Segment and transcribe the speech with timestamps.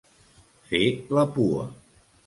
[0.71, 0.81] Fer
[1.19, 1.71] la pua.